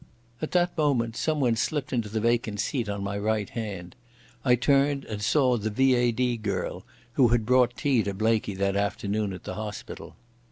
[0.41, 3.95] At that moment someone slipped into the vacant seat on my right hand.
[4.43, 6.37] I turned and saw the V.A.D.
[6.37, 10.15] girl who had brought tea to Blaikie that afternoon at the hospital.